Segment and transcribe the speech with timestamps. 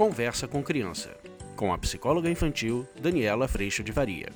[0.00, 1.14] Conversa com Criança,
[1.54, 4.30] com a psicóloga infantil Daniela Freixo de Varia.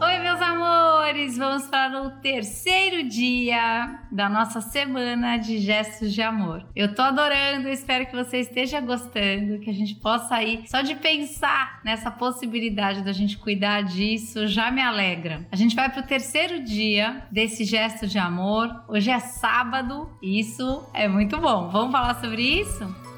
[0.00, 1.36] Oi, meus amores!
[1.36, 6.64] Vamos para o terceiro dia da nossa semana de gestos de amor.
[6.76, 10.62] Eu tô adorando, espero que você esteja gostando, que a gente possa ir.
[10.68, 15.44] Só de pensar nessa possibilidade da gente cuidar disso já me alegra.
[15.50, 18.84] A gente vai para o terceiro dia desse gesto de amor.
[18.86, 21.68] Hoje é sábado isso é muito bom.
[21.68, 23.11] Vamos falar sobre isso?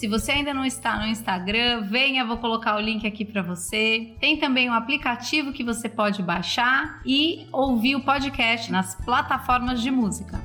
[0.00, 4.14] Se você ainda não está no Instagram, venha, vou colocar o link aqui para você.
[4.18, 9.90] Tem também um aplicativo que você pode baixar e ouvir o podcast nas plataformas de
[9.90, 10.40] música.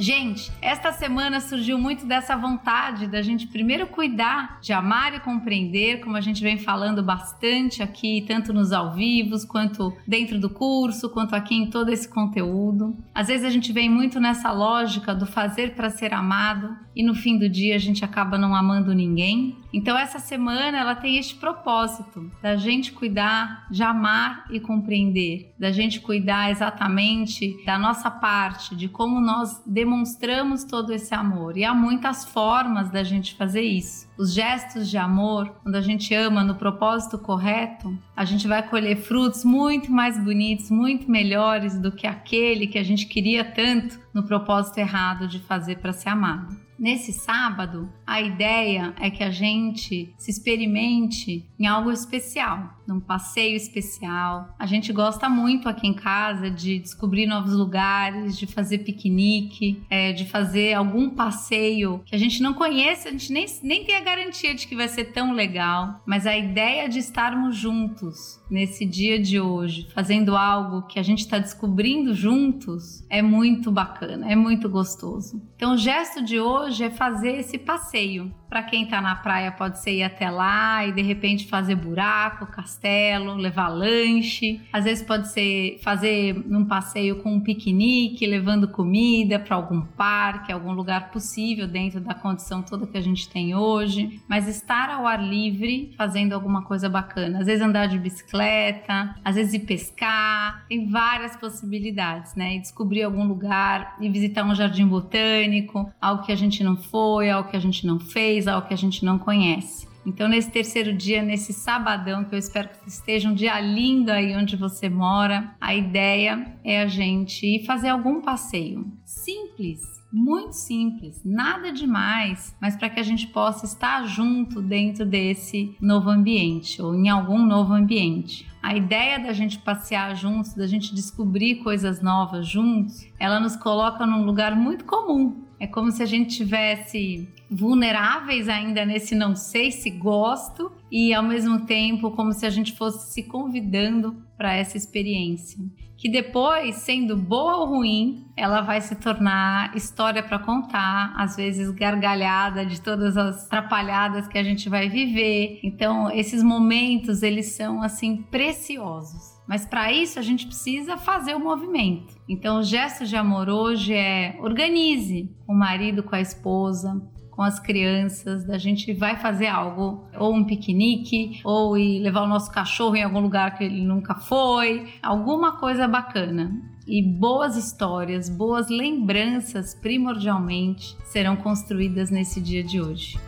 [0.00, 5.98] Gente, esta semana surgiu muito dessa vontade da gente primeiro cuidar de amar e compreender,
[5.98, 11.10] como a gente vem falando bastante aqui, tanto nos ao vivos, quanto dentro do curso,
[11.10, 12.96] quanto aqui em todo esse conteúdo.
[13.12, 17.16] Às vezes a gente vem muito nessa lógica do fazer para ser amado e no
[17.16, 19.56] fim do dia a gente acaba não amando ninguém.
[19.72, 25.70] Então essa semana ela tem este propósito da gente cuidar de amar e compreender, da
[25.70, 31.56] gente cuidar exatamente da nossa parte, de como nós demonstramos todo esse amor.
[31.56, 34.07] E há muitas formas da gente fazer isso.
[34.18, 38.96] Os gestos de amor, quando a gente ama no propósito correto, a gente vai colher
[38.96, 44.24] frutos muito mais bonitos, muito melhores do que aquele que a gente queria tanto no
[44.24, 46.68] propósito errado de fazer para ser amado.
[46.78, 53.56] Nesse sábado, a ideia é que a gente se experimente em algo especial, num passeio
[53.56, 54.54] especial.
[54.56, 60.12] A gente gosta muito aqui em casa de descobrir novos lugares, de fazer piquenique, é,
[60.12, 64.00] de fazer algum passeio que a gente não conhece, a gente nem, nem tem a
[64.08, 69.20] garantia de que vai ser tão legal, mas a ideia de estarmos juntos nesse dia
[69.20, 74.68] de hoje, fazendo algo que a gente está descobrindo juntos, é muito bacana, é muito
[74.68, 75.42] gostoso.
[75.56, 78.32] Então, o gesto de hoje é fazer esse passeio.
[78.48, 82.46] Para quem está na praia, pode ser ir até lá e de repente fazer buraco,
[82.46, 84.62] castelo, levar lanche.
[84.72, 90.50] Às vezes pode ser fazer um passeio com um piquenique, levando comida para algum parque,
[90.50, 93.97] algum lugar possível dentro da condição toda que a gente tem hoje.
[94.26, 97.40] Mas estar ao ar livre, fazendo alguma coisa bacana.
[97.40, 100.64] Às vezes andar de bicicleta, às vezes ir pescar.
[100.68, 102.56] Tem várias possibilidades, né?
[102.56, 107.30] E descobrir algum lugar e visitar um jardim botânico, algo que a gente não foi,
[107.30, 109.86] algo que a gente não fez algo que a gente não conhece.
[110.06, 114.34] Então, nesse terceiro dia, nesse sabadão, que eu espero que esteja um dia lindo aí
[114.34, 119.80] onde você mora, a ideia é a gente ir fazer algum passeio simples,
[120.12, 126.08] muito simples, nada demais, mas para que a gente possa estar junto dentro desse novo
[126.08, 128.46] ambiente ou em algum novo ambiente.
[128.62, 134.06] A ideia da gente passear juntos, da gente descobrir coisas novas juntos, ela nos coloca
[134.06, 135.44] num lugar muito comum.
[135.60, 141.22] É como se a gente tivesse vulneráveis ainda nesse não sei se gosto e ao
[141.22, 145.58] mesmo tempo como se a gente fosse se convidando para essa experiência.
[145.96, 151.72] Que depois, sendo boa ou ruim, ela vai se tornar história para contar, às vezes
[151.72, 155.58] gargalhada de todas as atrapalhadas que a gente vai viver.
[155.64, 158.22] Então, esses momentos, eles são assim
[158.58, 159.38] preciosos.
[159.46, 162.14] Mas para isso a gente precisa fazer o movimento.
[162.28, 167.00] Então, o gesto de amor hoje é organize o marido com a esposa,
[167.30, 172.26] com as crianças, a gente vai fazer algo, ou um piquenique, ou ir levar o
[172.26, 176.50] nosso cachorro em algum lugar que ele nunca foi, alguma coisa bacana.
[176.84, 183.27] E boas histórias, boas lembranças, primordialmente, serão construídas nesse dia de hoje.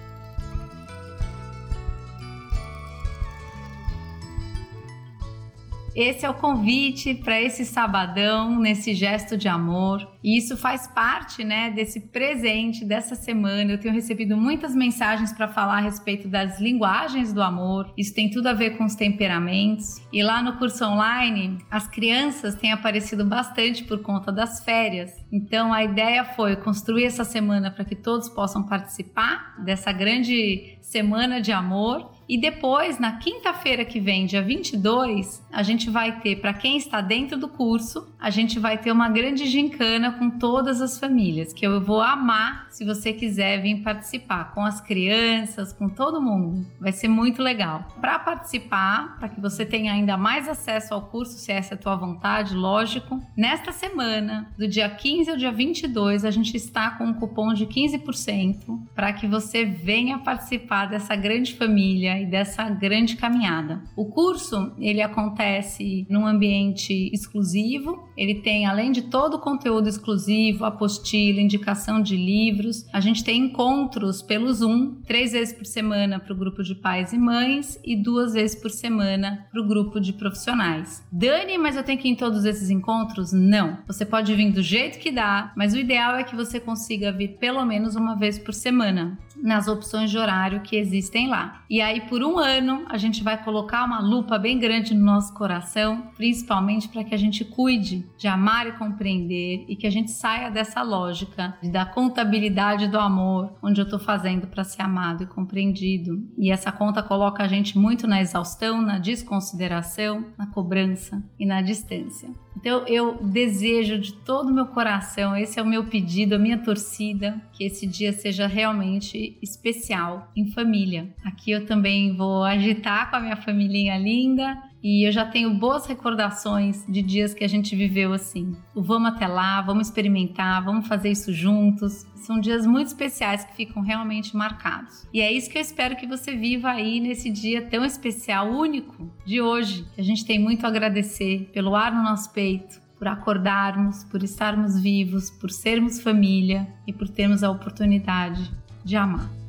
[6.01, 10.11] Esse é o convite para esse sabadão, nesse gesto de amor.
[10.25, 13.71] E isso faz parte, né, desse presente dessa semana.
[13.71, 17.93] Eu tenho recebido muitas mensagens para falar a respeito das linguagens do amor.
[17.99, 20.01] Isso tem tudo a ver com os temperamentos.
[20.11, 25.13] E lá no curso online, as crianças têm aparecido bastante por conta das férias.
[25.31, 31.41] Então a ideia foi construir essa semana para que todos possam participar dessa grande semana
[31.41, 36.55] de amor e depois, na quinta-feira que vem, dia 22, a gente vai ter, para
[36.55, 40.97] quem está dentro do curso, a gente vai ter uma grande gincana com todas as
[40.97, 46.23] famílias, que eu vou amar se você quiser vir participar com as crianças, com todo
[46.23, 46.65] mundo.
[46.81, 47.89] Vai ser muito legal.
[48.01, 51.81] Para participar, para que você tenha ainda mais acesso ao curso, se essa é a
[51.81, 57.07] tua vontade, lógico, nesta semana, do dia 15 ao dia 22, a gente está com
[57.07, 63.17] um cupom de 15% para que você venha participar dessa grande família e dessa grande
[63.17, 63.83] caminhada.
[63.97, 70.65] O curso, ele acontece num ambiente exclusivo, ele tem além de todo o conteúdo exclusivo,
[70.65, 76.33] apostila, indicação de livros, a gente tem encontros pelo Zoom, três vezes por semana para
[76.33, 80.13] o grupo de pais e mães e duas vezes por semana para o grupo de
[80.13, 81.07] profissionais.
[81.11, 83.33] Dani, mas eu tenho que ir em todos esses encontros?
[83.33, 83.79] Não.
[83.87, 87.37] Você pode vir do jeito que dá, mas o ideal é que você consiga vir
[87.39, 91.65] pelo menos uma vez por semana nas opções de horário que existem lá.
[91.69, 95.35] E aí, por um ano, a gente vai colocar uma lupa bem grande no nosso
[95.35, 100.11] coração, principalmente para que a gente cuide de amar e compreender e que a gente
[100.11, 105.27] saia dessa lógica da contabilidade do amor, onde eu estou fazendo para ser amado e
[105.27, 106.23] compreendido.
[106.37, 111.63] E essa conta coloca a gente muito na exaustão, na desconsideração, na cobrança e na
[111.63, 112.29] distância.
[112.57, 116.59] Então eu desejo de todo o meu coração, esse é o meu pedido, a minha
[116.59, 121.09] torcida, que esse dia seja realmente especial em família.
[121.25, 125.87] Aqui eu também vou agitar com a minha família linda e eu já tenho boas
[125.87, 128.57] recordações de dias que a gente viveu assim.
[128.75, 132.07] O vamos até lá, vamos experimentar, vamos fazer isso juntos.
[132.17, 135.07] São dias muito especiais que ficam realmente marcados.
[135.13, 139.11] E é isso que eu espero que você viva aí nesse dia tão especial, único
[139.25, 139.87] de hoje.
[139.99, 144.81] A gente tem muito a agradecer pelo ar no nosso peito, por acordarmos, por estarmos
[144.81, 148.51] vivos, por sermos família e por termos a oportunidade
[148.85, 149.40] de amar.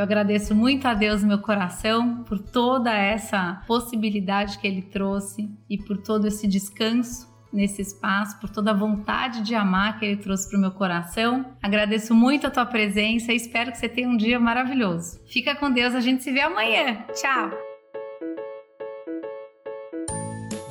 [0.00, 5.76] Eu agradeço muito a Deus meu coração por toda essa possibilidade que Ele trouxe e
[5.76, 10.48] por todo esse descanso nesse espaço, por toda a vontade de amar que Ele trouxe
[10.48, 11.54] para o meu coração.
[11.62, 15.20] Agradeço muito a tua presença e espero que você tenha um dia maravilhoso.
[15.26, 17.04] Fica com Deus, a gente se vê amanhã.
[17.12, 17.50] Tchau!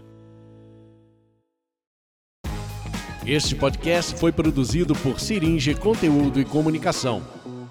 [3.25, 7.25] Este podcast foi produzido por Siringe Conteúdo e Comunicação.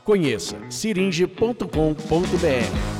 [0.04, 2.97] Conheça siringe.com.br.